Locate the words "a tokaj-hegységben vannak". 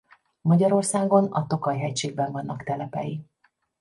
1.31-2.63